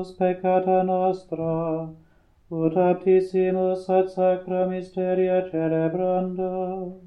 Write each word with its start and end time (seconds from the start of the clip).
Deus 0.00 0.12
peccata 0.16 0.82
nostra, 0.82 1.86
ut 2.48 2.76
aptissimus 2.76 3.86
ad 3.90 4.08
sacra 4.08 4.64
mysteria 4.66 5.46
celebrando. 5.50 7.00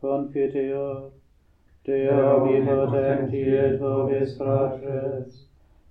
Confiteor, 0.00 1.12
Deo 1.84 2.18
omnipotentiet 2.40 3.78
vobis 3.78 4.36
fratres, 4.36 5.46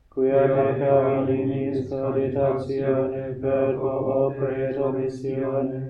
quia 0.10 0.44
peccam 0.58 1.26
liminis 1.26 1.88
cogitatione 1.88 3.40
verbo 3.40 3.96
operet 4.26 4.76
omissione, 4.78 5.82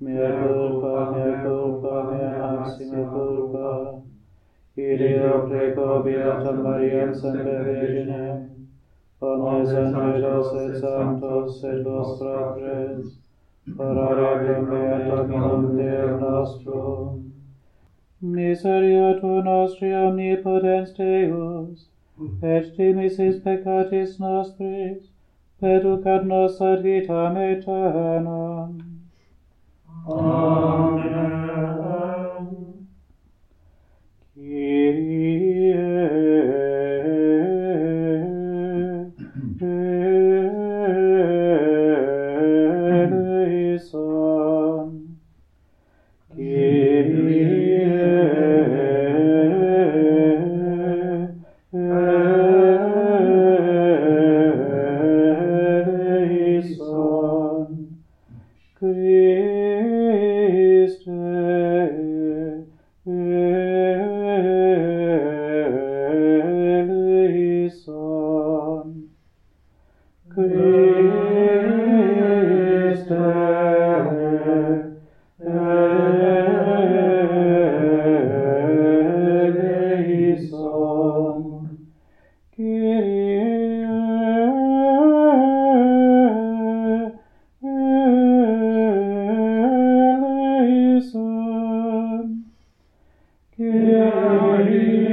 mea 0.00 0.32
culpa, 0.40 1.10
mea 1.12 1.36
culpa, 1.42 1.94
mea 2.10 2.32
maxima 2.38 3.04
culpa, 3.12 4.03
Ideo 4.76 5.46
preco 5.48 6.02
Beata 6.02 6.52
Maria 6.52 7.14
semper 7.14 7.62
Virgine, 7.62 8.50
omnes 9.20 9.72
angelos 9.72 10.52
et 10.62 10.80
sanctos 10.80 11.62
et 11.62 11.84
Vos 11.84 12.18
vostra 12.18 12.56
pres, 12.56 13.18
parare 13.76 14.56
Beata 14.66 15.22
Minum 15.28 15.76
Deo 15.76 17.20
Miseria 18.20 19.20
tu 19.20 19.42
nostri 19.42 19.94
omnipotens 19.94 20.92
Deus, 20.96 21.86
et 22.42 22.76
dimisis 22.76 23.38
peccatis 23.44 24.18
nostris, 24.18 25.06
peducat 25.60 26.26
nos 26.26 26.60
ad 26.60 26.82
vitam 26.82 27.36
aeternam. 27.36 28.80
Amen. 30.08 31.23
Carry 93.56 95.03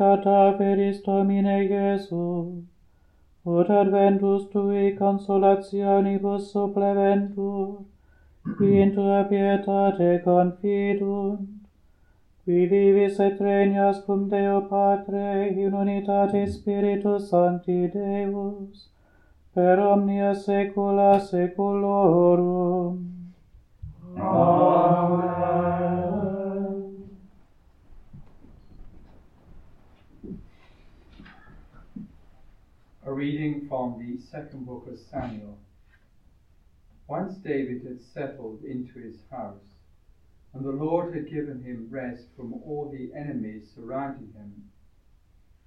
caetata 0.00 0.56
veris 0.58 1.02
Domine 1.02 1.68
Iesu, 1.68 2.62
ut 3.44 3.70
adventus 3.70 4.48
tui 4.50 4.96
consolationibus 4.96 6.50
suppleventur, 6.52 7.84
qui 8.56 8.80
in 8.80 8.94
tua 8.94 9.24
pietate 9.24 10.22
confidunt, 10.24 11.40
qui 12.44 12.66
vivis 12.66 13.20
et 13.20 13.38
regnas 13.38 14.02
cum 14.06 14.28
Deo 14.30 14.62
Patre 14.62 15.48
in 15.50 15.74
unitate 15.74 16.46
Spiritus 16.48 17.28
Sancti 17.28 17.88
Deus, 17.88 18.88
per 19.54 19.78
omnia 19.78 20.32
saecula 20.34 21.20
saeculorum. 21.20 23.06
Amen. 24.16 25.49
A 33.10 33.12
reading 33.12 33.66
from 33.66 33.98
the 33.98 34.20
second 34.20 34.66
book 34.66 34.86
of 34.86 34.96
Samuel. 34.96 35.58
Once 37.08 37.38
David 37.38 37.84
had 37.84 38.00
settled 38.00 38.62
into 38.62 39.00
his 39.00 39.24
house, 39.30 39.80
and 40.54 40.64
the 40.64 40.70
Lord 40.70 41.12
had 41.12 41.28
given 41.28 41.60
him 41.60 41.88
rest 41.90 42.28
from 42.36 42.52
all 42.52 42.88
the 42.88 43.12
enemies 43.12 43.72
surrounding 43.74 44.30
him, 44.30 44.62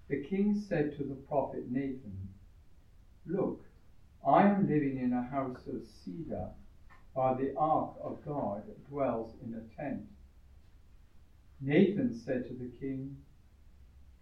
the 0.08 0.22
king 0.22 0.56
said 0.56 0.96
to 0.96 1.04
the 1.04 1.16
prophet 1.16 1.68
Nathan, 1.68 2.30
Look, 3.26 3.66
I 4.26 4.48
am 4.48 4.66
living 4.66 4.98
in 4.98 5.12
a 5.12 5.22
house 5.22 5.68
of 5.68 5.86
cedar, 5.86 6.52
while 7.12 7.36
the 7.36 7.54
ark 7.58 7.98
of 8.00 8.24
God 8.24 8.74
dwells 8.88 9.36
in 9.42 9.54
a 9.54 9.76
tent. 9.76 10.06
Nathan 11.60 12.14
said 12.14 12.48
to 12.48 12.54
the 12.54 12.72
king, 12.80 13.18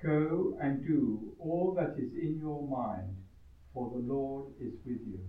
Go 0.04 0.58
and 0.62 0.86
do 0.86 1.34
all 1.40 1.74
that 1.78 1.96
is 1.98 2.14
in 2.14 2.40
your 2.40 2.68
mind, 2.68 3.16
for 3.74 3.90
the 3.92 4.14
Lord 4.14 4.48
is 4.60 4.74
with 4.86 5.02
you. 5.06 5.20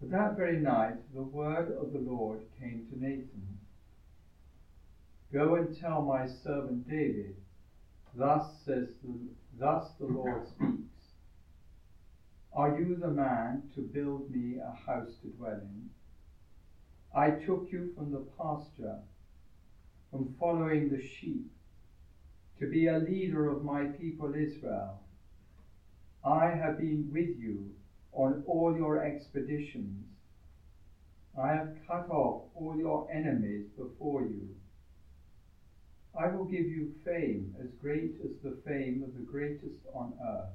But 0.00 0.10
that 0.10 0.36
very 0.36 0.58
night 0.58 0.96
the 1.14 1.22
word 1.22 1.76
of 1.80 1.92
the 1.92 1.98
Lord 1.98 2.40
came 2.58 2.86
to 2.90 2.98
Nathan 2.98 3.52
Go 5.32 5.54
and 5.54 5.74
tell 5.80 6.02
my 6.02 6.26
servant 6.26 6.88
David, 6.88 7.36
Thus 8.14 8.44
says 8.66 8.88
the, 9.02 9.14
thus 9.58 9.88
the 9.98 10.06
Lord 10.06 10.46
speaks. 10.46 10.92
Are 12.52 12.78
you 12.78 12.96
the 12.96 13.08
man 13.08 13.70
to 13.74 13.80
build 13.80 14.30
me 14.30 14.58
a 14.58 14.86
house 14.86 15.08
to 15.22 15.28
dwell 15.28 15.52
in? 15.52 15.88
I 17.14 17.30
took 17.30 17.68
you 17.72 17.92
from 17.96 18.12
the 18.12 18.26
pasture, 18.36 18.98
from 20.10 20.34
following 20.38 20.90
the 20.90 21.02
sheep, 21.02 21.50
to 22.62 22.68
be 22.68 22.86
a 22.86 22.98
leader 22.98 23.48
of 23.48 23.64
my 23.64 23.86
people 23.86 24.32
Israel. 24.36 25.00
I 26.24 26.46
have 26.46 26.78
been 26.78 27.10
with 27.12 27.36
you 27.36 27.72
on 28.12 28.44
all 28.46 28.76
your 28.76 29.04
expeditions. 29.04 30.06
I 31.36 31.48
have 31.54 31.74
cut 31.88 32.08
off 32.08 32.44
all 32.54 32.76
your 32.78 33.08
enemies 33.12 33.66
before 33.76 34.22
you. 34.22 34.50
I 36.16 36.28
will 36.28 36.44
give 36.44 36.66
you 36.66 36.92
fame 37.04 37.52
as 37.60 37.66
great 37.80 38.12
as 38.24 38.30
the 38.44 38.56
fame 38.64 39.02
of 39.04 39.12
the 39.14 39.28
greatest 39.28 39.82
on 39.92 40.12
earth. 40.24 40.54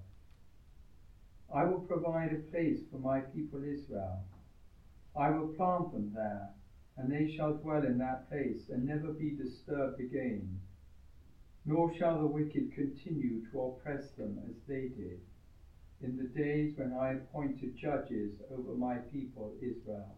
I 1.53 1.65
will 1.65 1.81
provide 1.81 2.31
a 2.31 2.51
place 2.51 2.79
for 2.89 2.99
my 2.99 3.19
people 3.19 3.59
Israel. 3.59 4.23
I 5.13 5.31
will 5.31 5.47
plant 5.57 5.91
them 5.91 6.13
there, 6.15 6.51
and 6.95 7.11
they 7.11 7.35
shall 7.35 7.55
dwell 7.55 7.83
in 7.83 7.97
that 7.97 8.29
place 8.29 8.69
and 8.69 8.85
never 8.85 9.11
be 9.11 9.31
disturbed 9.31 9.99
again. 9.99 10.57
Nor 11.67 11.91
shall 11.91 12.17
the 12.17 12.25
wicked 12.25 12.71
continue 12.71 13.41
to 13.51 13.59
oppress 13.59 14.11
them 14.11 14.39
as 14.47 14.55
they 14.67 14.85
did 14.85 15.19
in 15.99 16.15
the 16.15 16.23
days 16.23 16.77
when 16.77 16.93
I 16.93 17.11
appointed 17.11 17.75
judges 17.75 18.31
over 18.49 18.73
my 18.73 18.99
people 18.99 19.53
Israel. 19.59 20.15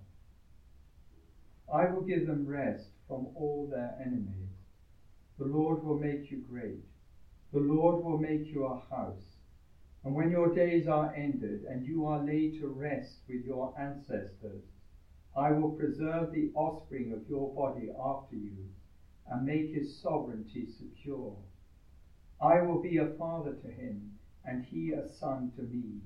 I 1.74 1.88
will 1.88 2.02
give 2.02 2.28
them 2.28 2.46
rest 2.46 2.92
from 3.08 3.30
all 3.34 3.66
their 3.66 3.96
enemies. 4.00 4.54
The 5.40 5.46
Lord 5.46 5.82
will 5.82 5.96
make 5.96 6.30
you 6.30 6.38
great. 6.38 6.84
The 7.52 7.62
Lord 7.62 8.00
will 8.00 8.18
make 8.18 8.52
you 8.52 8.66
a 8.66 8.76
house. 8.92 9.40
And 10.04 10.14
when 10.14 10.30
your 10.30 10.48
days 10.48 10.88
are 10.88 11.12
ended 11.16 11.64
and 11.64 11.84
you 11.84 12.06
are 12.06 12.20
laid 12.20 12.54
to 12.60 12.68
rest 12.68 13.22
with 13.28 13.44
your 13.44 13.72
ancestors, 13.76 14.62
I 15.36 15.50
will 15.50 15.68
preserve 15.70 16.30
the 16.30 16.48
offspring 16.54 17.12
of 17.12 17.28
your 17.28 17.48
body 17.48 17.88
after 17.98 18.36
you 18.36 18.68
and 19.30 19.46
make 19.46 19.74
his 19.74 20.00
sovereignty 20.02 20.68
secure. 20.78 21.36
I 22.42 22.62
will 22.62 22.82
be 22.82 22.98
a 22.98 23.14
father 23.18 23.54
to 23.54 23.68
him 23.68 24.14
and 24.46 24.66
he 24.66 24.92
a 24.92 25.08
son 25.20 25.52
to 25.56 25.64
me. 25.64 26.02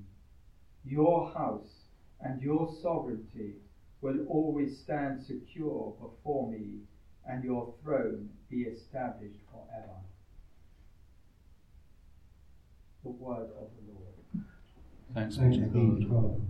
Your 0.84 1.32
house 1.32 1.84
and 2.20 2.42
your 2.42 2.74
sovereignty 2.82 3.54
will 4.00 4.26
always 4.28 4.78
stand 4.78 5.22
secure 5.22 5.94
before 5.98 6.50
me, 6.50 6.80
and 7.26 7.42
your 7.42 7.72
throne 7.82 8.28
be 8.50 8.62
established 8.64 9.40
forever. 9.50 9.96
The 13.02 13.10
word 13.10 13.48
of 13.58 13.70
the 13.76 13.92
Lord. 13.92 14.46
Thanks, 15.14 15.38
be 15.38 16.00
to 16.00 16.06
God. 16.06 16.42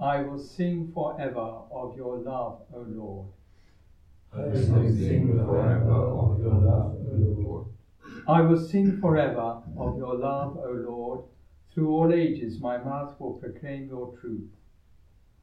I 0.00 0.20
will 0.20 0.38
sing 0.38 0.92
forever 0.92 1.64
of 1.72 1.96
your 1.96 2.18
love, 2.18 2.60
O 2.72 2.86
Lord. 2.88 3.28
I 4.32 4.46
will 4.46 4.92
sing 4.92 5.36
forever 5.44 5.92
of 5.92 6.40
your 6.40 6.54
love, 6.54 6.94
O 6.94 7.16
Lord. 7.16 7.64
I 8.28 8.40
will 8.42 8.56
sing 8.56 9.00
forever 9.00 9.62
of 9.76 9.98
your 9.98 10.14
love, 10.14 10.56
O 10.56 10.70
Lord. 10.70 11.24
Through 11.72 11.90
all 11.90 12.12
ages 12.12 12.60
my 12.60 12.76
mouth 12.78 13.18
will 13.18 13.34
proclaim 13.34 13.88
your 13.88 14.14
truth. 14.20 14.48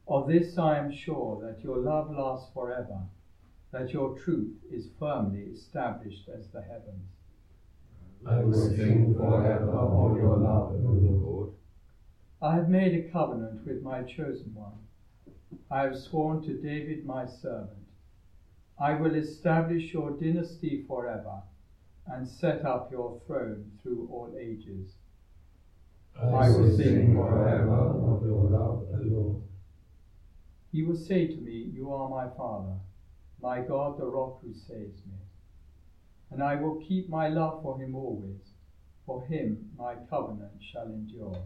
Of 0.08 0.28
this 0.28 0.58
I 0.58 0.78
am 0.78 0.92
sure 0.92 1.38
that 1.42 1.64
your 1.64 1.80
love 1.80 2.14
lasts 2.14 2.50
forever, 2.54 3.00
that 3.72 3.92
your 3.92 4.18
truth 4.18 4.54
is 4.72 4.90
firmly 4.98 5.42
established 5.52 6.30
as 6.30 6.48
the 6.48 6.62
heavens. 6.62 7.10
I 8.26 8.42
will 8.42 8.54
sing 8.54 9.16
forever 9.16 9.72
of 9.72 10.16
your 10.16 10.38
love, 10.38 10.72
O 10.72 10.92
Lord. 10.92 11.50
I 12.42 12.56
have 12.56 12.70
made 12.70 12.94
a 12.94 13.12
covenant 13.12 13.66
with 13.66 13.82
my 13.82 14.02
chosen 14.04 14.54
one. 14.54 14.80
I 15.72 15.82
have 15.82 15.98
sworn 15.98 16.44
to 16.44 16.54
David 16.54 17.06
my 17.06 17.26
servant. 17.26 17.88
I 18.78 18.94
will 18.94 19.16
establish 19.16 19.94
your 19.94 20.12
dynasty 20.12 20.84
forever 20.88 21.42
and 22.06 22.28
set 22.28 22.66
up 22.66 22.92
your 22.92 23.18
throne 23.26 23.72
through 23.82 24.08
all 24.12 24.30
ages. 24.38 24.96
I 26.22 26.50
will 26.50 26.76
sing 26.76 27.14
forever 27.14 28.14
of 28.14 28.22
your 28.24 28.50
love, 28.50 28.84
O 28.94 28.98
Lord. 29.00 29.42
You 30.72 30.86
will 30.86 30.96
say 30.96 31.26
to 31.26 31.40
me, 31.40 31.70
You 31.72 31.92
are 31.92 32.08
my 32.08 32.28
Father, 32.28 32.76
my 33.40 33.60
God, 33.60 33.98
the 33.98 34.06
rock 34.06 34.36
who 34.42 34.54
saves 34.54 35.06
me. 35.06 35.16
And 36.32 36.44
I 36.44 36.56
will 36.56 36.74
keep 36.74 37.08
my 37.08 37.28
love 37.28 37.62
for 37.62 37.76
him 37.78 37.96
always. 37.96 38.52
For 39.06 39.22
him 39.22 39.70
my 39.78 39.96
covenant 39.96 40.62
shall 40.62 40.90
endure. 40.90 41.42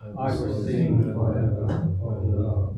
I 0.00 0.34
will 0.34 0.64
sing 0.64 1.12
forever 1.12 1.96
for 1.98 2.14
the 2.20 2.36
Lord. 2.36 2.76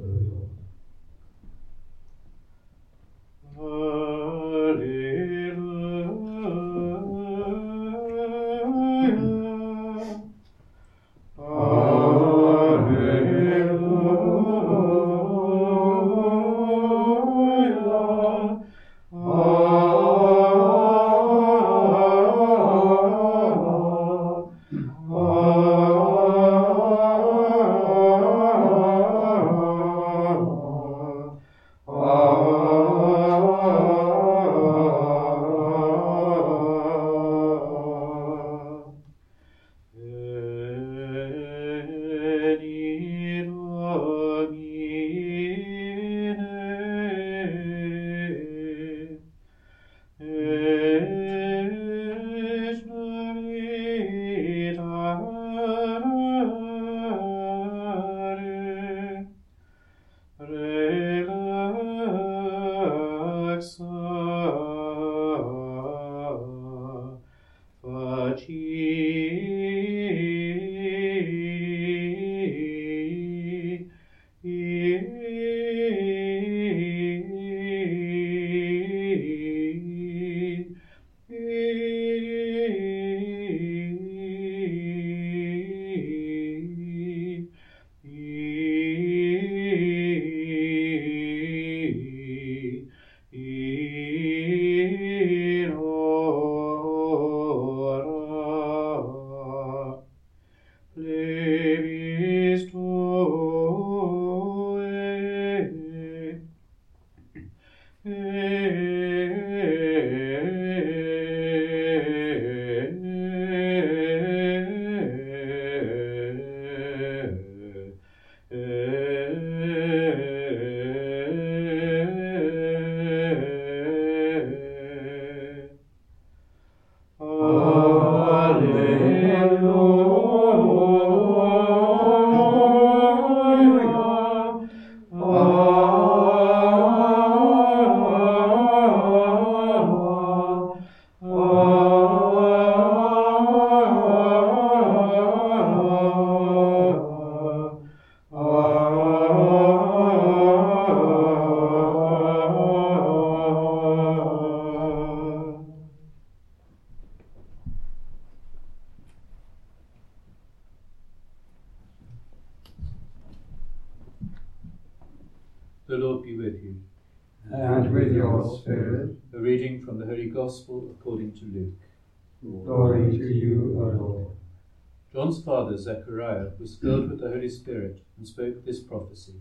Holy 177.48 177.56
Spirit 177.56 178.02
and 178.18 178.28
spoke 178.28 178.62
this 178.66 178.80
prophecy 178.80 179.40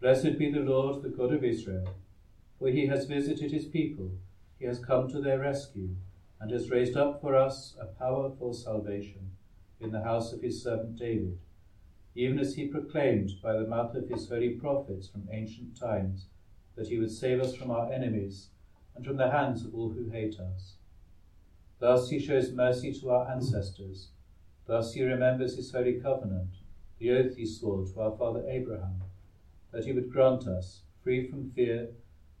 Blessed 0.00 0.38
be 0.38 0.48
the 0.52 0.60
Lord, 0.60 1.02
the 1.02 1.08
God 1.08 1.32
of 1.32 1.42
Israel, 1.42 1.88
for 2.56 2.68
he 2.68 2.86
has 2.86 3.06
visited 3.06 3.50
his 3.50 3.64
people, 3.64 4.12
he 4.60 4.64
has 4.66 4.78
come 4.78 5.08
to 5.08 5.20
their 5.20 5.40
rescue, 5.40 5.96
and 6.40 6.52
has 6.52 6.70
raised 6.70 6.96
up 6.96 7.20
for 7.20 7.34
us 7.34 7.74
a 7.80 7.86
power 7.86 8.30
for 8.38 8.54
salvation 8.54 9.32
in 9.80 9.90
the 9.90 10.04
house 10.04 10.32
of 10.32 10.42
his 10.42 10.62
servant 10.62 10.96
David 10.96 11.40
even 12.14 12.38
as 12.38 12.54
he 12.54 12.68
proclaimed 12.68 13.32
by 13.42 13.54
the 13.54 13.66
mouth 13.66 13.96
of 13.96 14.08
his 14.08 14.28
holy 14.28 14.50
prophets 14.50 15.08
from 15.08 15.28
ancient 15.32 15.76
times 15.76 16.26
that 16.76 16.86
he 16.86 17.00
would 17.00 17.10
save 17.10 17.40
us 17.40 17.56
from 17.56 17.72
our 17.72 17.92
enemies 17.92 18.50
and 18.94 19.04
from 19.04 19.16
the 19.16 19.32
hands 19.32 19.64
of 19.64 19.74
all 19.74 19.90
who 19.90 20.10
hate 20.10 20.38
us. 20.38 20.76
Thus 21.80 22.08
he 22.10 22.20
shows 22.20 22.52
mercy 22.52 22.92
to 23.00 23.10
our 23.10 23.28
ancestors. 23.28 24.10
Thus 24.66 24.94
he 24.94 25.02
remembers 25.02 25.56
his 25.56 25.72
holy 25.72 25.94
covenant, 25.94 26.54
the 26.98 27.10
oath 27.10 27.36
he 27.36 27.46
swore 27.46 27.84
to 27.84 28.00
our 28.00 28.16
father 28.16 28.44
Abraham, 28.48 29.02
that 29.72 29.84
he 29.84 29.92
would 29.92 30.12
grant 30.12 30.46
us, 30.46 30.82
free 31.02 31.28
from 31.28 31.50
fear, 31.50 31.88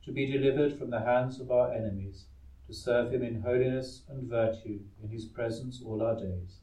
to 0.04 0.12
be 0.12 0.26
delivered 0.26 0.78
from 0.78 0.90
the 0.90 1.00
hands 1.00 1.40
of 1.40 1.50
our 1.50 1.72
enemies, 1.72 2.26
to 2.66 2.74
serve 2.74 3.12
him 3.12 3.22
in 3.22 3.42
holiness 3.42 4.02
and 4.08 4.28
virtue 4.28 4.80
in 5.02 5.08
his 5.08 5.24
presence 5.24 5.82
all 5.84 6.02
our 6.02 6.14
days. 6.14 6.60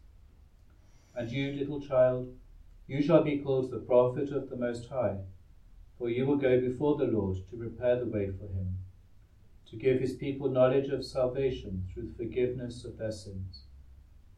And 1.16 1.30
you, 1.30 1.52
little 1.52 1.82
child, 1.82 2.34
you 2.88 3.02
shall 3.02 3.24
be 3.24 3.38
called 3.38 3.72
the 3.72 3.80
prophet 3.80 4.32
of 4.32 4.50
the 4.50 4.56
Most 4.56 4.90
High, 4.90 5.18
for 5.98 6.10
you 6.10 6.26
will 6.26 6.38
go 6.38 6.60
before 6.60 6.98
the 6.98 7.06
Lord 7.06 7.38
to 7.50 7.58
prepare 7.58 7.98
the 7.98 8.06
way 8.06 8.32
for 8.32 8.48
him, 8.48 8.78
to 9.70 9.76
give 9.76 10.00
his 10.00 10.14
people 10.14 10.50
knowledge 10.50 10.90
of 10.90 11.06
salvation 11.06 11.88
through 11.94 12.08
the 12.08 12.14
forgiveness 12.14 12.84
of 12.84 12.98
their 12.98 13.12
sins. 13.12 13.64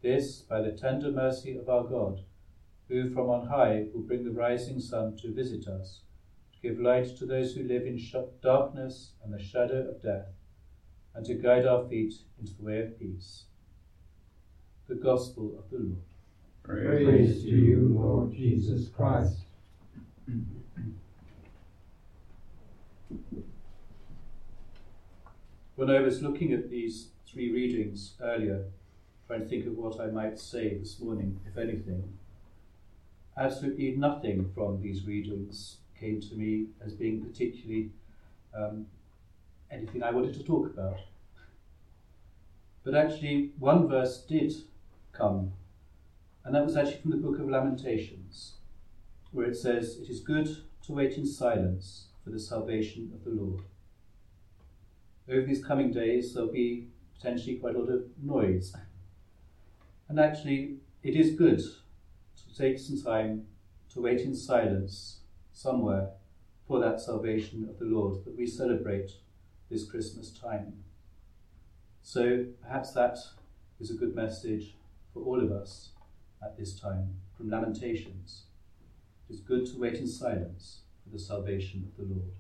This 0.02 0.42
by 0.42 0.62
the 0.62 0.74
tender 0.74 1.12
mercy 1.12 1.56
of 1.56 1.70
our 1.70 1.84
God, 1.84 2.22
who 2.94 3.12
from 3.12 3.28
on 3.28 3.48
high 3.48 3.88
will 3.92 4.02
bring 4.02 4.24
the 4.24 4.32
rising 4.32 4.80
sun 4.80 5.18
to 5.18 5.34
visit 5.34 5.68
us, 5.68 6.02
to 6.54 6.60
give 6.68 6.80
light 6.80 7.18
to 7.18 7.26
those 7.26 7.56
who 7.56 7.64
live 7.64 7.88
in 7.88 8.00
darkness 8.44 9.14
and 9.24 9.34
the 9.34 9.44
shadow 9.44 9.90
of 9.90 10.04
death, 10.04 10.28
and 11.16 11.26
to 11.26 11.34
guide 11.34 11.66
our 11.66 11.88
feet 11.88 12.14
into 12.40 12.54
the 12.54 12.64
way 12.64 12.80
of 12.82 13.00
peace. 13.00 13.46
The 14.88 14.94
Gospel 14.94 15.56
of 15.58 15.72
the 15.72 15.78
Lord. 15.78 16.04
Praise 16.62 17.42
to 17.42 17.50
you, 17.50 17.98
Lord 18.00 18.32
Jesus 18.32 18.90
Christ. 18.90 19.40
When 25.76 25.90
I 25.90 26.00
was 26.02 26.22
looking 26.22 26.54
at 26.54 26.70
these 26.70 27.08
three 27.26 27.52
readings 27.52 28.14
earlier, 28.22 28.66
trying 29.26 29.42
to 29.42 29.48
think 29.48 29.66
of 29.66 29.76
what 29.76 30.00
I 30.00 30.12
might 30.12 30.38
say 30.38 30.78
this 30.78 31.00
morning, 31.00 31.40
if 31.48 31.58
anything, 31.58 32.20
absolutely 33.38 33.92
nothing 33.92 34.52
from 34.54 34.82
these 34.82 35.06
readings 35.06 35.78
came 36.00 36.22
to 36.22 36.36
me 36.36 36.68
as 36.86 36.94
being 36.94 37.24
particularly 37.24 37.90
um, 38.56 38.86
anything 39.72 40.04
I 40.04 40.12
wanted 40.12 40.34
to 40.36 40.44
talk 40.44 40.68
about. 40.68 41.00
But 42.84 42.96
actually, 42.96 43.52
one 43.58 43.88
verse 43.88 44.24
did 44.28 44.54
come 45.14 45.54
and 46.46 46.54
that 46.54 46.66
was 46.66 46.76
actually 46.76 46.98
from 46.98 47.12
the 47.12 47.18
book 47.18 47.40
of 47.40 47.50
Lamentations, 47.50 48.54
where 49.32 49.48
it 49.48 49.56
says, 49.56 49.98
It 49.98 50.10
is 50.10 50.20
good 50.20 50.48
to 50.86 50.92
wait 50.92 51.14
in 51.14 51.26
silence 51.26 52.08
for 52.24 52.32
the 52.32 52.40
salvation 52.40 53.12
of 53.14 53.24
the 53.24 53.42
Lord. 53.42 53.62
Over 55.30 55.46
these 55.46 55.64
coming 55.64 55.92
days, 55.92 56.34
there'll 56.34 56.52
be 56.52 56.88
potentially 57.16 57.56
quite 57.56 57.76
a 57.76 57.80
lot 57.80 57.90
of 57.90 58.04
noise. 58.22 58.76
And 60.10 60.20
actually, 60.20 60.78
it 61.02 61.16
is 61.16 61.36
good 61.36 61.62
take 62.54 62.80
some 62.80 63.02
time 63.02 63.46
to 63.94 64.02
wait 64.02 64.22
in 64.22 64.36
silence 64.36 65.20
somewhere 65.52 66.10
for 66.68 66.80
that 66.80 67.00
salvation 67.00 67.68
of 67.70 67.80
the 67.80 67.86
Lord 67.86 68.24
that 68.26 68.38
we 68.38 68.48
celebrate 68.48 69.12
this 69.70 69.90
Christmas 69.90 70.32
time. 70.32 70.74
So 72.02 72.46
perhaps 72.62 72.92
that 72.94 73.18
is 73.80 73.92
a 73.92 73.96
good 73.96 74.16
message 74.16 74.76
for 75.14 75.24
all 75.24 75.42
of 75.42 75.52
us 75.52 75.92
at 76.44 76.58
this 76.58 76.80
time 76.80 77.16
from 77.36 77.50
Lamentations. 77.50 78.44
It 79.30 79.34
is 79.34 79.40
good 79.40 79.66
to 79.68 79.80
wait 79.80 79.96
in 79.96 80.08
silence 80.08 80.82
for 81.04 81.10
the 81.10 81.20
salvation 81.20 81.86
of 81.88 81.98
the 81.98 82.14
Lord. 82.14 82.32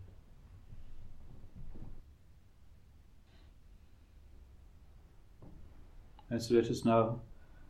And 6.29 6.41
so 6.41 6.55
let 6.55 6.65
us 6.65 6.83
now 6.83 7.21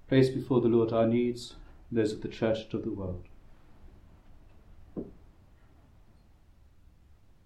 place 0.08 0.30
before 0.30 0.62
the 0.62 0.70
Lord 0.70 0.94
our 0.94 1.08
needs, 1.08 1.56
those 1.94 2.12
of 2.12 2.22
the 2.22 2.28
church 2.28 2.74
of 2.74 2.84
the 2.84 2.92
world. 2.92 3.28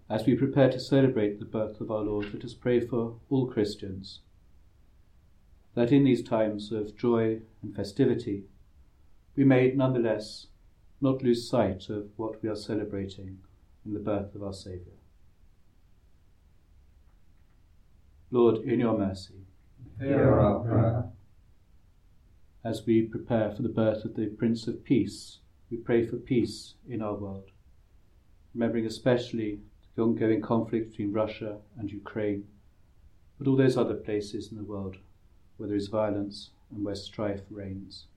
As 0.10 0.26
we 0.26 0.36
prepare 0.36 0.70
to 0.72 0.80
celebrate 0.80 1.38
the 1.40 1.46
birth 1.46 1.82
of 1.82 1.92
our 1.92 2.02
Lord, 2.02 2.34
let 2.34 2.46
us 2.46 2.54
pray 2.54 2.80
for 2.80 3.16
all 3.30 3.48
Christians, 3.48 4.22
that 5.76 5.92
in 5.92 6.06
these 6.06 6.24
times 6.24 6.72
of 6.72 6.96
joy 6.96 7.40
and 7.62 7.76
festivity, 7.76 8.46
we 9.36 9.44
may 9.44 9.72
nonetheless 9.74 10.48
not 11.02 11.22
lose 11.22 11.50
sight 11.50 11.90
of 11.90 12.08
what 12.16 12.42
we 12.42 12.50
are 12.50 12.56
celebrating 12.56 13.40
in 13.86 13.94
the 13.94 14.00
birth 14.00 14.34
of 14.34 14.44
our 14.44 14.54
Saviour. 14.54 14.96
Lord, 18.32 18.58
in 18.60 18.80
your 18.80 18.98
mercy, 18.98 19.46
hear 20.00 20.40
our 20.40 20.60
prayer. 20.60 21.12
As 22.68 22.86
we 22.86 23.04
prepare 23.04 23.50
for 23.50 23.62
the 23.62 23.70
birth 23.70 24.04
of 24.04 24.16
the 24.16 24.26
Prince 24.26 24.68
of 24.68 24.84
Peace, 24.84 25.40
we 25.72 25.78
pray 25.78 26.06
for 26.06 26.18
peace 26.18 26.74
in 26.86 27.02
our 27.02 27.14
world, 27.14 27.52
remembering 28.54 28.86
especially 28.86 29.62
the 29.96 30.02
ongoing 30.02 30.42
conflict 30.42 30.90
between 30.90 31.14
Russia 31.14 31.60
and 31.80 31.90
Ukraine, 31.90 32.44
but 33.38 33.48
all 33.48 33.56
those 33.56 33.78
other 33.78 33.94
places 33.94 34.52
in 34.52 34.58
the 34.58 34.66
world 34.66 34.98
where 35.56 35.70
there 35.70 35.78
is 35.78 35.88
violence 35.88 36.50
and 36.70 36.84
where 36.84 36.94
strife 36.94 37.40
reigns. 37.50 38.08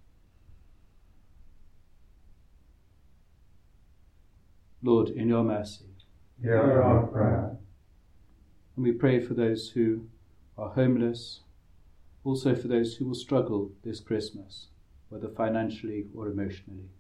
Lord, 4.82 5.10
in 5.10 5.28
your 5.28 5.44
mercy. 5.44 5.84
Hear 6.42 6.82
our 6.82 7.06
prayer. 7.06 7.56
And 8.74 8.84
we 8.84 8.90
pray 8.90 9.20
for 9.20 9.34
those 9.34 9.70
who 9.70 10.06
are 10.58 10.70
homeless, 10.70 11.42
also 12.24 12.54
for 12.54 12.68
those 12.68 12.96
who 12.96 13.06
will 13.06 13.14
struggle 13.14 13.72
this 13.82 14.00
Christmas, 14.00 14.66
whether 15.08 15.28
financially 15.28 16.06
or 16.14 16.28
emotionally. 16.28 16.90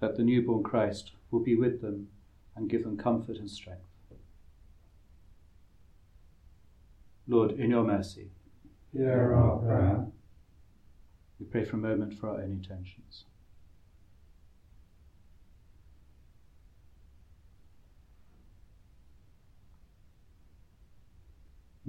That 0.00 0.16
the 0.16 0.24
newborn 0.24 0.62
Christ 0.62 1.12
will 1.30 1.40
be 1.40 1.56
with 1.56 1.80
them 1.80 2.08
and 2.54 2.68
give 2.68 2.84
them 2.84 2.96
comfort 2.96 3.36
and 3.36 3.50
strength. 3.50 3.82
Lord, 7.28 7.52
in 7.52 7.70
your 7.70 7.82
mercy. 7.82 8.28
Hear 8.92 9.34
our 9.34 9.58
prayer. 9.58 10.06
We 11.40 11.46
pray 11.46 11.64
for 11.64 11.76
a 11.76 11.80
moment 11.80 12.14
for 12.18 12.28
our 12.28 12.36
own 12.36 12.52
intentions. 12.52 13.24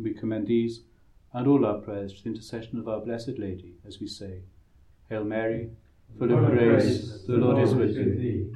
We 0.01 0.13
commend 0.13 0.47
these 0.47 0.81
and 1.33 1.47
all 1.47 1.65
our 1.65 1.79
prayers 1.79 2.13
to 2.13 2.23
the 2.23 2.29
intercession 2.29 2.79
of 2.79 2.87
our 2.87 2.99
Blessed 2.99 3.37
Lady 3.37 3.75
as 3.87 3.99
we 3.99 4.07
say, 4.07 4.41
Hail 5.09 5.23
Mary, 5.23 5.69
full 6.17 6.31
of 6.31 6.51
grace, 6.51 7.23
the 7.27 7.33
Lord 7.33 7.63
is 7.63 7.73
with 7.73 7.95
thee. 7.95 8.47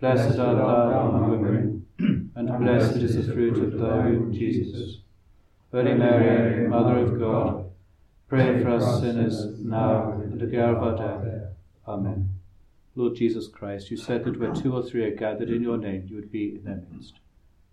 Blessed 0.00 0.38
art 0.38 0.56
thou 0.56 1.08
among 1.08 1.30
women, 1.30 1.86
and 2.34 2.58
blessed 2.58 2.96
is 2.96 3.26
the 3.26 3.32
fruit 3.32 3.58
of 3.58 3.78
thy 3.78 4.06
womb, 4.06 4.32
Jesus. 4.32 4.98
Holy 5.72 5.94
Mary, 5.94 6.66
Mother 6.68 6.98
of 6.98 7.18
God, 7.18 7.70
Pray 8.30 8.62
for 8.62 8.70
us 8.70 9.00
sinners 9.00 9.58
now 9.58 10.12
and 10.12 10.40
at 10.40 10.52
the 10.52 10.64
hour 10.64 10.76
of 10.76 10.82
our 10.84 10.96
death. 10.96 11.48
Amen. 11.88 12.38
Lord 12.94 13.16
Jesus 13.16 13.48
Christ, 13.48 13.90
you 13.90 13.96
said 13.96 14.22
that 14.22 14.38
where 14.38 14.54
two 14.54 14.72
or 14.72 14.84
three 14.84 15.02
are 15.02 15.16
gathered 15.16 15.50
in 15.50 15.64
your 15.64 15.76
name, 15.76 16.06
you 16.08 16.14
would 16.14 16.30
be 16.30 16.54
in 16.54 16.62
their 16.62 16.80
midst. 16.92 17.14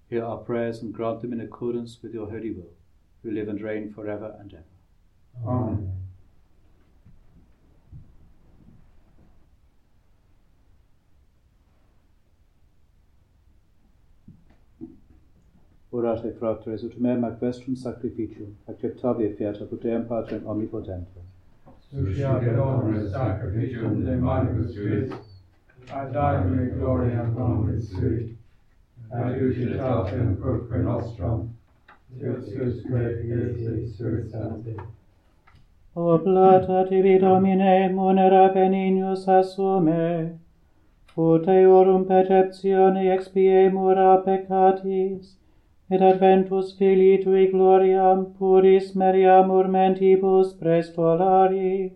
Hear 0.10 0.26
our 0.26 0.38
prayers 0.38 0.82
and 0.82 0.92
grant 0.92 1.22
them 1.22 1.32
in 1.32 1.42
accordance 1.42 2.00
with 2.02 2.12
your 2.12 2.32
holy 2.32 2.50
will, 2.50 2.72
who 3.24 3.32
live 3.32 3.50
and 3.50 3.62
reign 3.62 3.92
forever 3.94 4.36
and 4.40 4.54
ever. 4.54 4.64
Amen. 5.46 5.98
Orate, 15.90 16.34
fratres, 16.38 16.84
ut 16.84 17.00
meam 17.00 17.24
ac 17.24 17.40
vestrum 17.40 17.76
sacrificium, 17.76 18.56
acceptabile 18.68 19.34
fiat 19.38 19.62
apud 19.62 19.82
Deum 19.82 20.06
Patrem 20.06 20.46
omnipotentem, 20.46 21.24
susciate 21.90 22.54
hominum 22.56 23.08
sacrificium 23.10 24.04
de 24.06 24.16
manibus 24.16 24.74
tuis, 24.76 25.14
ad 25.90 26.12
datum 26.12 26.70
gloria 26.78 27.24
nomine 27.24 27.82
sui, 27.82 28.38
adiucitatem 29.10 30.36
purque 30.36 30.78
nostrum, 30.84 31.57
Christus 32.16 32.82
Christus 32.88 33.98
Christus 33.98 34.76
Oblata 35.96 36.88
tibi 36.88 37.18
Domine, 37.20 37.90
munera 37.90 38.54
benignus 38.54 39.28
assume, 39.28 40.40
ut 41.18 41.48
eorum 41.48 42.06
perceptione 42.06 43.10
expiemur 43.16 43.98
a 43.98 44.22
peccatis, 44.24 45.34
et 45.90 46.02
adventus 46.02 46.78
Filii 46.78 47.24
Tui 47.24 47.48
gloriam 47.52 48.34
puris 48.38 48.94
meriamur 48.94 49.68
mentibus 49.68 50.54
prestolari, 50.54 51.92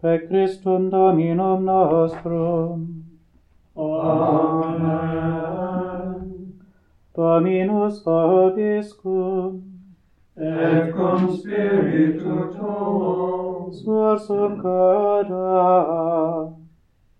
per 0.00 0.26
Christum 0.28 0.88
Dominum 0.88 1.64
nostrum. 1.64 3.04
Amen. 3.76 5.39
Dominus 7.14 8.02
vobiscum. 8.04 9.62
Et 10.36 10.92
cum 10.92 11.28
spiritu 11.36 12.54
tuo. 12.54 13.70
Sursum 13.72 14.60
coda, 14.62 16.54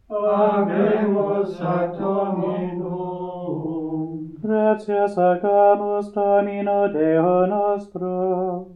Avemus 0.08 1.60
ad 1.60 1.98
Dominum. 1.98 3.30
Gratias 4.42 5.16
agamus 5.18 6.12
Domino 6.12 6.88
Deo 6.92 7.46
nostro. 7.46 8.66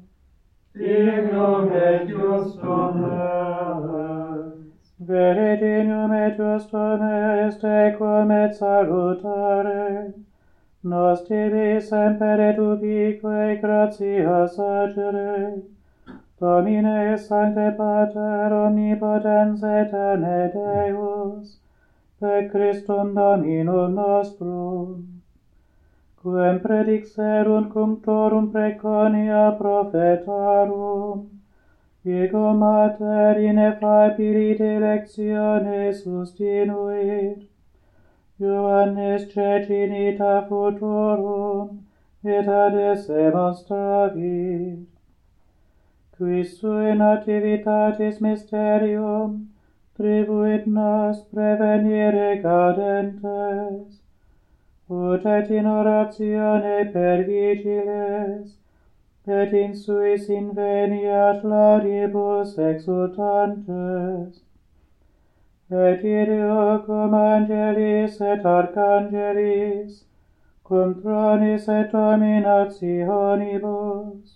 Dignum 0.74 1.72
et 1.72 2.08
justum 2.08 3.04
est. 3.04 4.54
Vere 4.98 5.56
dignum 5.56 6.12
et 6.12 6.36
justum 6.36 7.02
est, 7.02 7.64
equam 7.64 8.30
et 8.30 8.52
salutare. 8.52 10.12
Nos 10.86 11.20
tibi 11.26 11.80
semper 11.80 12.40
et 12.40 12.58
ubique 12.58 13.60
gratia 13.62 14.46
sagere, 14.46 15.62
Domine 16.38 17.16
Sancte 17.16 17.70
Pater 17.78 18.52
omnipotens 18.52 19.62
eterne 19.62 20.50
Deus, 20.52 21.56
per 22.20 22.50
Christum 22.50 23.14
Dominum 23.14 23.94
nostrum, 23.94 25.22
quem 26.20 26.60
predixerunt 26.60 27.72
cum 27.72 27.96
torum 28.04 28.52
preconia 28.52 29.56
profetarum, 29.56 31.26
ego 32.04 32.52
mater 32.52 33.38
in 33.38 33.56
effae 33.56 34.78
lectione 34.84 35.94
sustinuit, 35.94 37.53
Ioannis 38.40 39.32
cecinita 39.32 40.48
futurum, 40.48 41.84
et 42.24 42.48
ad 42.48 42.74
esse 42.74 43.30
monstravit. 43.32 44.86
Qui 46.16 46.42
sui 46.42 46.94
nativitatis 46.94 48.20
mysterium, 48.20 49.50
tribuit 49.96 50.66
nas 50.66 51.22
prevenire 51.32 52.42
cadentes, 52.42 54.00
ut 54.90 55.26
et 55.26 55.50
in 55.50 55.66
oratione 55.66 56.92
per 56.92 57.24
vigiles, 57.24 58.56
et 59.26 59.52
in 59.52 59.74
suis 59.74 60.28
inveniat 60.28 61.44
laudibus 61.44 62.58
exultantes, 62.58 64.43
et 65.74 66.04
ideo 66.04 66.84
cum 66.86 67.14
angelis 67.14 68.20
et 68.20 68.44
arcangelis, 68.44 70.04
cum 70.62 70.94
tronis 71.00 71.68
et 71.68 71.92
dominationibus, 71.92 74.34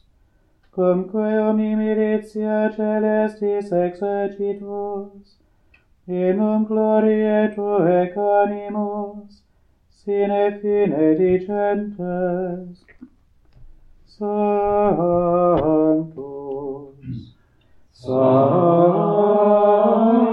cumque 0.74 1.38
omni 1.48 1.74
militia 1.74 2.72
celestis 2.76 3.72
exercitus, 3.72 5.36
in 6.06 6.14
inum 6.28 6.66
glorie 6.66 7.54
Tue 7.54 8.12
canimus, 8.14 9.42
sine 9.90 10.58
fine 10.60 11.16
dicentes. 11.18 12.76
Sanctus, 14.18 14.94
Sanctus, 17.92 20.27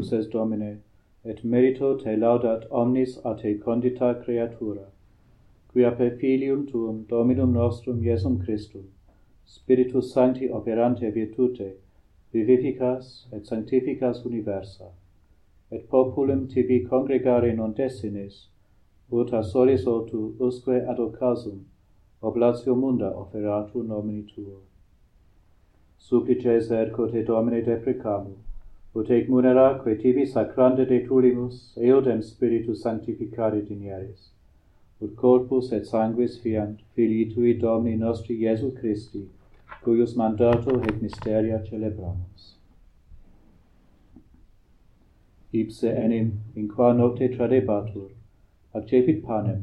cruces 0.00 0.26
Domine, 0.28 0.78
et 1.26 1.44
merito 1.44 1.94
te 2.02 2.16
laudat 2.16 2.64
omnis 2.70 3.18
a 3.22 3.34
te 3.34 3.58
condita 3.58 4.14
creatura, 4.24 4.86
quia 5.68 5.90
per 5.90 6.16
filium 6.16 6.66
tuum 6.66 7.04
Dominum 7.06 7.52
nostrum 7.52 8.00
Iesum 8.00 8.42
Christum, 8.42 8.86
Spiritus 9.44 10.14
Sancti 10.14 10.48
operante 10.48 11.12
virtute, 11.12 11.74
vivificas 12.32 13.26
et 13.30 13.44
sanctificas 13.44 14.24
universa, 14.24 14.88
et 15.70 15.86
populum 15.90 16.48
tibi 16.48 16.86
congregare 16.86 17.54
non 17.54 17.74
desinis, 17.74 18.46
ut 19.12 19.34
a 19.34 19.42
solis 19.42 19.86
otu 19.86 20.34
usque 20.40 20.80
ad 20.88 20.98
occasum, 20.98 21.64
oblatio 22.22 22.74
munda 22.74 23.12
offeratu 23.12 23.82
nomini 23.82 24.22
tuo. 24.22 24.62
Supplices 25.98 26.70
ergo 26.70 27.06
te 27.10 27.22
Domine 27.22 27.60
deprecamur, 27.62 28.38
ut 28.94 29.10
ec 29.10 29.28
munera 29.28 29.78
quae 29.82 29.94
tibi 30.02 30.26
sacrante 30.26 30.84
de 30.88 31.00
tulimus 31.06 31.58
eodem 31.78 32.22
spiritus 32.22 32.82
sanctificare 32.82 33.60
dinieris, 33.66 34.30
ut 35.00 35.14
corpus 35.16 35.70
et 35.72 35.86
sanguis 35.86 36.38
fiant, 36.42 36.80
filii 36.94 37.30
tui 37.34 37.54
Domini 37.54 37.96
nostri 37.96 38.34
Iesu 38.42 38.72
Christi, 38.80 39.22
cuius 39.82 40.16
mandato 40.16 40.80
et 40.82 41.00
misteria 41.02 41.62
celebramus. 41.68 42.54
Ipse 45.52 45.88
enim, 45.88 46.32
in 46.56 46.68
qua 46.68 46.92
nocte 46.92 47.28
tradebatur, 47.36 48.10
accepit 48.74 49.24
panem, 49.24 49.62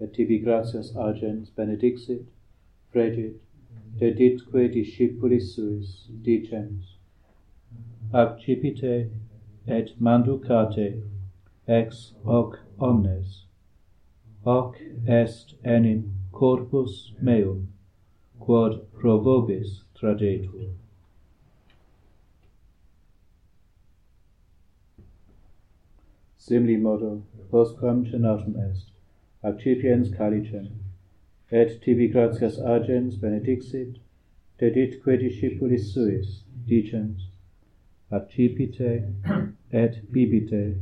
et 0.00 0.12
tibi 0.12 0.38
gratias 0.38 0.94
agens 0.96 1.50
benedixit, 1.50 2.24
fregit, 2.90 3.36
deditque 4.00 4.68
discipulis 4.72 5.54
suis, 5.54 6.08
dicens, 6.22 6.93
accipite 8.14 9.10
et 9.66 9.88
manducate 9.98 11.02
ex 11.66 12.12
hoc 12.24 12.60
omnes. 12.78 13.42
Hoc 14.44 14.76
est 15.08 15.54
enim 15.64 16.12
corpus 16.30 17.12
meum 17.20 17.68
quod 18.38 18.80
pro 18.92 19.18
vobis 19.18 19.82
tradetur 19.96 20.70
simili 26.38 26.78
modo 26.80 27.22
postquam 27.50 28.04
cenatum 28.10 28.56
est 28.68 28.90
accipiens 29.42 30.08
calicem 30.16 30.68
et 31.50 31.78
tibi 31.82 32.08
gratias 32.08 32.58
agens 32.76 33.16
benedixit 33.16 33.96
deditque 34.58 35.18
discipulis 35.18 35.92
suis 35.92 36.44
dicens 36.68 37.33
accipite 38.16 38.90
et 39.72 40.00
bibite 40.12 40.76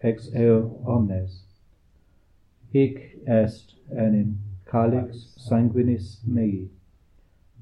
ex 0.00 0.30
eo 0.34 0.58
omnes. 0.86 1.42
Hic 2.72 2.98
est 3.26 3.74
enim 3.90 4.38
calix 4.66 5.34
sanguinis 5.48 6.18
mei, 6.26 6.68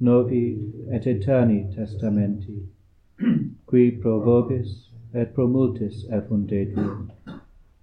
novi 0.00 0.72
et 0.90 1.06
eterni 1.06 1.74
testamenti, 1.74 2.62
qui 3.66 3.90
pro 3.90 4.20
vobis 4.20 4.90
et 5.12 5.34
pro 5.34 5.46
multis 5.46 6.04
effundetur, 6.10 7.10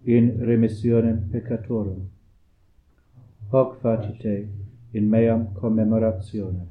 in 0.06 0.32
remissionem 0.50 1.30
peccatorum. 1.32 2.10
Hoc 3.52 3.82
facite 3.82 4.48
in 4.94 5.10
meam 5.10 5.48
commemorationem. 5.56 6.68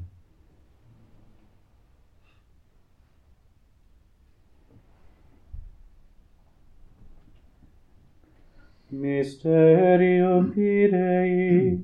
Mysterium 8.93 10.51
Fidei, 10.51 11.79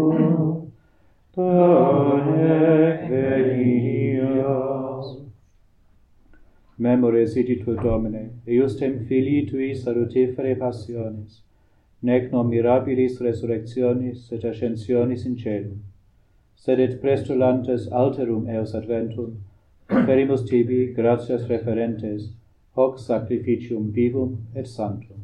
Done 1.35 3.07
venias. 3.09 5.07
Memore 6.77 7.25
sitit 7.25 7.65
Domine, 7.65 8.29
eustem 8.45 8.99
filii 9.07 9.45
tui 9.45 9.75
salutifere 9.75 10.55
passionis, 10.55 11.48
nec 12.01 12.31
non 12.31 12.47
mirabilis 12.47 13.19
resurrectionis 13.19 14.31
et 14.31 14.45
ascensionis 14.45 15.25
in 15.25 15.35
celum, 15.35 15.79
sed 16.55 16.79
et 16.79 16.99
prestulantes 17.01 17.87
alterum 17.91 18.47
eos 18.47 18.73
adventum, 18.75 19.33
ferimus 19.89 20.45
tibi 20.49 20.93
gratias 20.93 21.47
referentes, 21.49 22.29
hoc 22.75 22.99
sacrificium 22.99 23.91
vivum 23.91 24.37
et 24.55 24.67
sanctum. 24.67 25.19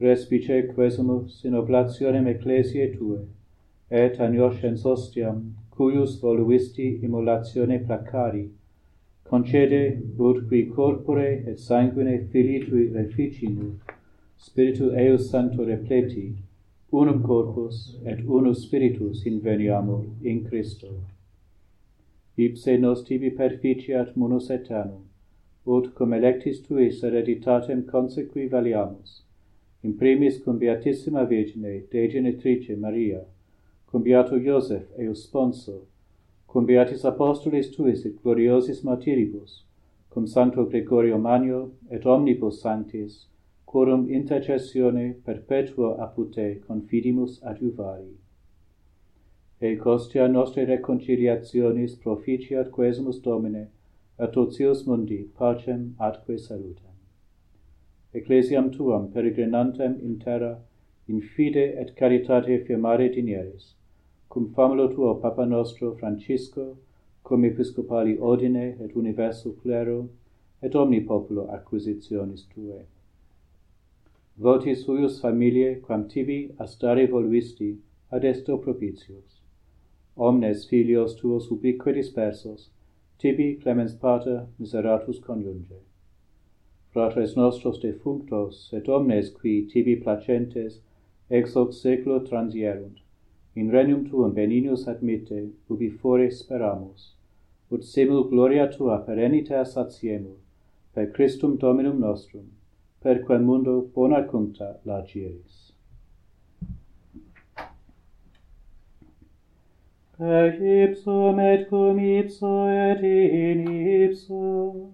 Respice 0.00 0.74
quesumus 0.74 1.44
in 1.44 1.54
oblationem 1.54 2.26
ecclesiae 2.26 2.88
tue, 2.96 3.20
et 3.90 4.18
anioscens 4.18 4.84
ostiam, 4.84 5.54
cuius 5.70 6.18
voluisti 6.20 6.98
immolatione 7.04 7.78
placari, 7.86 8.48
concede, 9.30 10.02
ut 10.18 10.48
qui 10.48 10.66
corpore 10.74 11.28
et 11.46 11.58
sanguine 11.58 12.18
filii 12.32 12.64
tui 12.66 12.88
reficimur, 12.92 13.76
Spiritu 14.44 14.90
eius 14.90 15.30
sancto 15.30 15.64
repleti, 15.64 16.34
unum 16.92 17.22
corpus 17.22 17.96
et 18.04 18.18
unus 18.26 18.64
spiritus 18.64 19.22
inveniamur 19.24 20.04
in 20.24 20.44
Christo. 20.44 20.88
Ipse 22.36 22.76
nos 22.76 23.04
tibi 23.04 23.30
perficiat 23.30 24.16
munus 24.16 24.50
aeternum, 24.50 25.04
ut 25.64 25.94
cum 25.94 26.12
electis 26.12 26.60
tuis 26.66 27.00
hereditatem 27.02 27.84
consequi 27.84 28.48
valiamus, 28.50 29.22
in 29.84 29.96
primis 29.96 30.42
cum 30.42 30.58
Beatissima 30.58 31.24
Virgine, 31.24 31.84
Dei 31.92 32.08
Genitrice 32.08 32.76
Maria, 32.76 33.24
cum 33.86 34.02
Beato 34.02 34.36
Iosef, 34.36 34.86
eus 34.98 35.22
sponso, 35.22 35.82
cum 36.48 36.66
Beatis 36.66 37.04
Apostolis 37.04 37.70
tuis 37.76 38.04
et 38.04 38.20
gloriosis 38.20 38.82
martiribus, 38.82 39.62
cum 40.10 40.26
Sancto 40.26 40.64
Gregorio 40.64 41.16
Magno, 41.16 41.70
et 41.92 42.04
omnibus 42.04 42.60
sanctis, 42.60 43.26
quorum 43.72 44.10
intercessione 44.10 45.14
perpetuo 45.24 45.94
apud 46.04 46.34
te 46.34 46.60
confidimus 46.66 47.38
adjuvari. 47.42 48.10
E 49.58 49.76
costia 49.76 50.26
nostre 50.26 50.66
reconciliationis 50.66 51.94
proficiat 52.02 52.68
quesumus 52.70 53.22
Domine, 53.22 53.70
a 54.18 54.26
totius 54.26 54.84
mundi 54.84 55.22
pacem 55.38 55.94
atque 55.98 56.38
salutem. 56.38 56.92
Ecclesiam 58.12 58.70
tuam 58.70 59.10
peregrinantem 59.10 59.98
in 60.04 60.18
terra, 60.18 60.58
in 61.08 61.22
fide 61.22 61.66
et 61.80 61.96
caritate 61.96 62.62
firmare 62.66 63.08
dinieris, 63.08 63.74
cum 64.28 64.52
famulo 64.52 64.88
tuo 64.94 65.14
Papa 65.14 65.46
nostro 65.46 65.94
Francisco, 65.94 66.76
cum 67.22 67.44
episcopali 67.44 68.18
ordine 68.20 68.76
et 68.84 68.94
universo 68.94 69.56
clero, 69.62 70.10
et 70.60 70.74
omni 70.74 71.00
populo 71.00 71.48
acquisitionis 71.48 72.44
tuae 72.52 72.84
voti 74.38 74.74
suius 74.74 75.20
familiae 75.20 75.80
quam 75.80 76.08
tibi 76.08 76.50
astare 76.58 77.06
volvisti 77.06 77.78
ad 78.10 78.24
esto 78.24 78.58
propitius. 78.58 79.40
Omnes 80.16 80.66
filios 80.68 81.14
tuos 81.16 81.50
ubique 81.50 81.92
dispersos 81.92 82.70
tibi 83.18 83.56
clemens 83.62 83.94
pater 83.94 84.46
miseratus 84.58 85.20
conjunge. 85.20 85.80
Fratres 86.92 87.36
nostros 87.36 87.78
defunctos 87.80 88.72
et 88.72 88.88
omnes 88.88 89.30
qui 89.30 89.66
tibi 89.72 89.96
placentes 89.96 90.80
ex 91.30 91.54
hoc 91.54 91.72
seclo 91.72 92.20
transierunt 92.20 92.98
in 93.54 93.70
regnum 93.70 94.04
tuum 94.08 94.32
beninius 94.32 94.86
admitte 94.88 95.50
ubi 95.68 95.90
fore 95.90 96.30
speramus 96.30 97.12
ut 97.70 97.84
semul 97.84 98.28
gloria 98.28 98.66
tua 98.68 98.98
perennita 99.06 99.64
satiemur 99.64 100.36
per 100.94 101.10
Christum 101.12 101.56
Dominum 101.56 101.98
nostrum 102.00 102.61
per 103.02 103.24
quem 103.24 103.42
mundo 103.42 103.90
bona 103.94 104.22
cuncta 104.22 104.76
lacieris. 104.84 105.72
Per 110.16 110.54
ipsum 110.62 111.40
et 111.40 111.68
cum 111.68 111.98
ipso 111.98 112.68
et 112.68 113.02
in 113.02 113.66
ipso, 113.68 114.92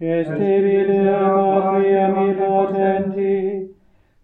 est 0.00 0.28
dividea 0.28 2.08
mi 2.14 2.34
potenti, 2.34 3.70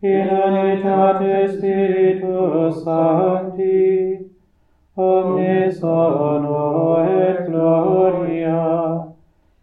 in 0.02 0.28
unitate 0.28 1.48
Spiritus 1.56 2.82
Sancti, 2.84 4.30
omnis 4.96 5.82
honor 5.82 7.08
et 7.08 7.46
gloria, 7.46 8.89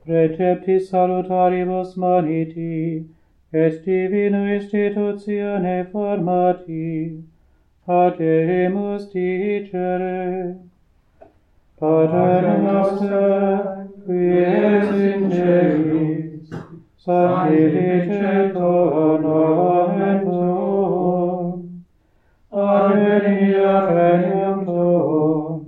Preceptis 0.07 0.89
salutaribus 0.89 1.91
moniti, 1.97 3.05
est 3.53 3.85
divino 3.85 4.41
institutione 4.57 5.77
formati, 5.93 7.23
ademus 7.87 9.03
dicere, 9.13 10.57
Pater 11.77 12.63
noster, 12.63 13.89
qui 14.07 14.39
es 14.39 14.91
in 14.95 15.29
celis, 15.29 16.49
sanctificetur 17.05 19.21
nomen 19.21 20.25
tuum, 20.25 21.83
advenia 22.53 23.91
regnum 23.91 24.65
tuum, 24.65 25.61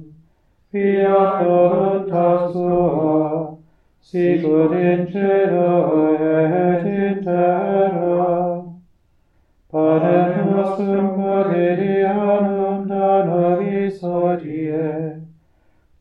fiat 0.71 1.43
voluntas 1.43 2.53
tua, 2.53 3.57
sicut 4.01 4.73
in 4.73 5.07
cielo 5.11 6.15
et 6.15 6.87
in 6.87 7.25
terra. 7.25 8.63
Pater 9.73 10.45
nostrum 10.47 11.07
quotidianum 11.19 12.87
da 12.87 13.25
nobis 13.27 14.01
hodie, 14.01 15.06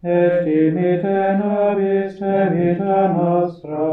et 0.05 0.45
dimite 0.45 1.37
nobis 1.39 2.19
te 2.19 2.49
vita 2.53 2.97
nostra, 3.13 3.87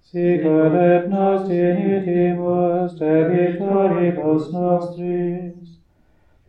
sicut 0.00 0.74
et 0.80 1.08
nos 1.08 1.48
dimitimus 1.48 2.94
te 2.96 3.28
victoribus 3.28 4.52
nostris, 4.54 5.78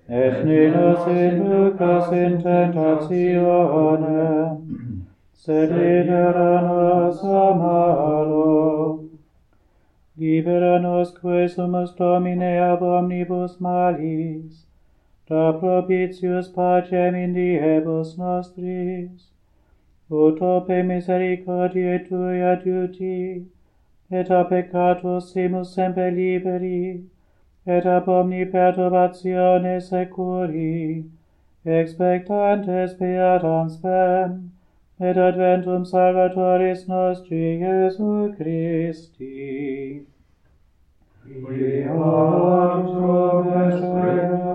et 0.08 0.46
ne 0.46 0.70
nos 0.72 1.08
inducas 1.12 2.12
in 2.24 2.42
tentationem, 2.42 4.58
sed 5.34 5.70
libera 5.76 6.62
nos 6.64 7.24
a 7.24 7.54
malo. 7.54 9.00
Libera 10.18 10.80
nos, 10.80 11.12
quae 11.20 11.50
sumus 11.50 11.96
domine 11.98 12.60
ab 12.72 12.82
omnibus 12.82 13.60
malis, 13.60 14.66
da 15.30 15.54
propitius 15.54 16.48
pacem 16.56 17.16
in 17.16 17.34
diebus 17.34 18.18
nostris, 18.18 19.30
ut 20.10 20.42
ope 20.42 20.84
misericordiae 20.90 21.98
tui 22.08 22.42
adiuti, 22.52 23.46
et 24.12 24.30
a 24.30 24.44
peccatus 24.44 25.34
simus 25.34 25.74
semper 25.76 26.12
liberi, 26.12 27.04
et 27.66 27.86
ab 27.86 28.08
omni 28.08 28.46
perturbatione 28.46 29.76
securi, 29.90 31.04
expectantes 31.66 32.98
beatam 33.00 33.70
spem, 33.70 34.52
et 35.00 35.18
adventum 35.18 35.86
salvatoris 35.86 36.88
nostri 36.88 37.60
Iesu 37.60 38.36
Christi. 38.38 40.06
Fiat 41.24 42.86
Domini, 42.86 44.53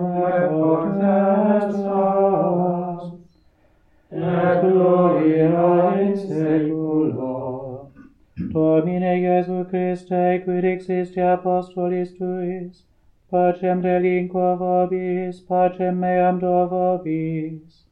Domine 8.51 9.13
Iesu 9.21 9.69
Christe, 9.69 10.41
quid 10.43 10.63
existi 10.63 11.21
apostolis 11.21 12.11
tuis, 12.17 12.83
pacem 13.31 13.81
relinqua 13.81 14.55
vobis, 14.55 15.39
pacem 15.41 15.95
meam 15.95 16.39
do 16.39 16.67
vobis. 16.67 17.83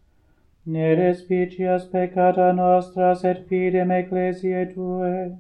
Ne 0.66 0.96
respicias 0.96 1.86
peccata 1.86 2.52
nostra, 2.54 3.16
sed 3.16 3.46
fidem 3.48 3.92
ecclesiae 3.92 4.66
tue, 4.74 5.38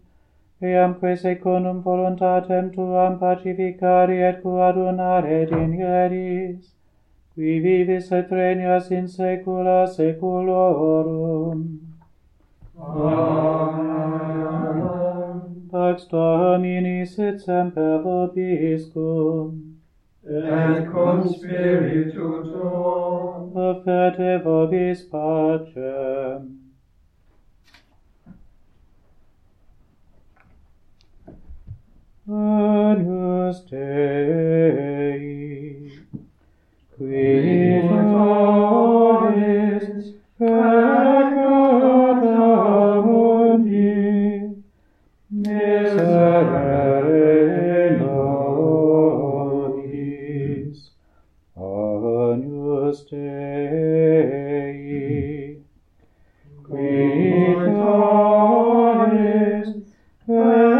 eamque 0.61 1.17
secundum 1.17 1.81
voluntatem 1.81 2.71
tuam 2.73 3.19
pacificari 3.19 4.21
et 4.29 4.41
quadunare 4.41 5.45
dinieris 5.45 6.76
qui 7.37 7.59
vivis 7.59 8.11
et 8.11 8.31
regnas 8.31 8.89
in 8.89 9.07
saecula 9.07 9.85
saeculorum. 9.85 11.79
Amen. 12.75 14.17
Pax 15.71 16.07
Domini 16.07 17.05
sit 17.05 17.39
semper 17.39 18.01
vobiscum. 18.01 19.77
Et 20.25 20.89
cum 20.91 21.27
spiritu 21.29 22.43
tuo. 22.49 23.51
Offerte 23.53 24.41
vobis 24.43 25.03
pacem. 25.11 26.57
Agnus 32.27 33.63
Dei. 33.69 35.17
Qui 36.97 37.77
factoris 37.87 39.45
peccata 40.35 41.35
mundi, 43.05 44.65
miserere 45.29 46.41
nobis, 47.99 49.19
agnus 51.53 52.97
Dei. 53.11 54.47
Qui 56.65 56.97
factoris 57.61 58.57
peccata 60.25 60.76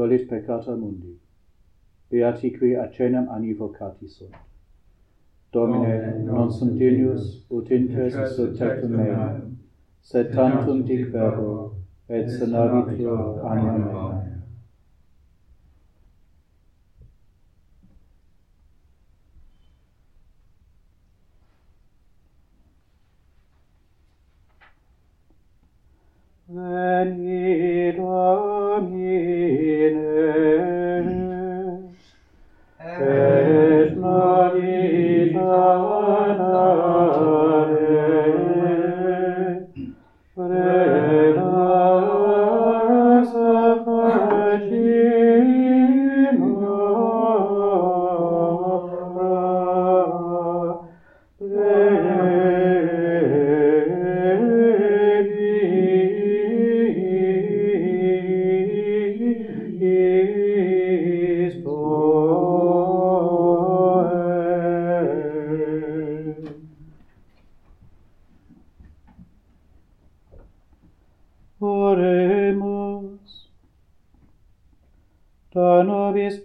solis 0.00 0.24
peccata 0.24 0.74
mundi. 0.74 1.20
Beati 2.08 2.56
qui 2.56 2.74
acenam 2.74 3.28
anni 3.28 3.52
vocati 3.52 4.08
sunt. 4.08 4.34
Domine, 5.50 6.22
non 6.24 6.50
sunt 6.50 6.72
dignus, 6.78 7.44
ut 7.48 7.68
intes 7.68 8.14
subtectum 8.34 8.94
meam, 8.94 9.58
sed 10.00 10.32
tantum 10.32 10.84
dic 10.84 11.10
verbo, 11.10 11.74
et 12.06 12.30
senavitur 12.30 13.44
anima 13.44 14.09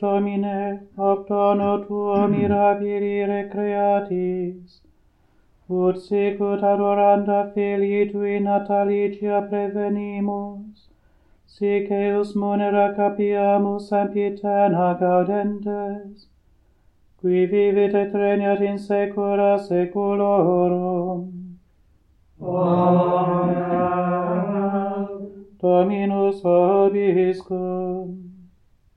Domine, 0.06 0.80
optono 0.98 1.70
tuo 1.88 2.28
mm. 2.28 2.32
mirabili 2.32 3.50
creatis, 3.52 4.82
ut 5.68 5.98
sicut 6.08 6.62
adoranda 6.72 7.40
filii 7.54 8.10
tui 8.12 8.40
natalicia 8.40 9.38
prevenimus, 9.50 10.90
sic 11.54 11.90
eus 11.90 12.30
monera 12.36 12.88
capiamus 12.98 13.86
ampitena 14.02 14.90
gaudentes, 15.00 16.28
qui 17.20 17.46
vivit 17.54 17.94
et 18.04 18.14
regnat 18.14 18.62
in 18.62 18.78
saecula 18.78 19.58
saeculorum. 19.70 21.24
Amen. 22.42 23.66
Dominus 25.60 26.40
obiscum. 26.46 28.25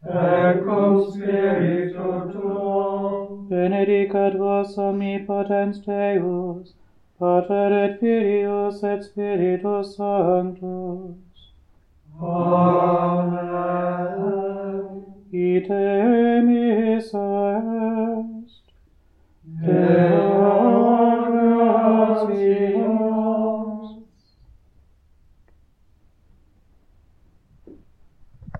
Ecco 0.04 1.10
Spiritu 1.10 2.30
Tuo. 2.30 3.46
Benedicat 3.48 4.34
vos 4.38 4.78
omnipotens 4.78 5.80
Deus, 5.84 6.74
Pater 7.18 7.72
et 7.72 7.98
Filius 7.98 8.82
et 8.84 9.02
Spiritus 9.02 9.96
Sanctus. 9.96 11.16
Amen. 12.20 13.48
Ite 15.32 15.70
emis 15.70 17.12
est. 17.12 17.12
Deus. 19.66 20.77